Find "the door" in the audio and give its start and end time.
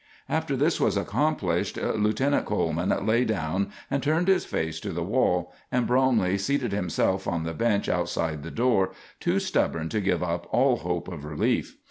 8.41-8.93